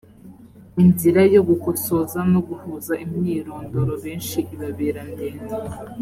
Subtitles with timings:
[0.83, 5.55] inzira yo gukosoza no guhuza imyirondoro benshi ibabera ndende